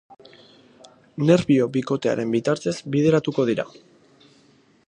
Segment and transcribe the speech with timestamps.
[1.27, 3.71] Nerbio bikotearen bitartez bideratuko dira.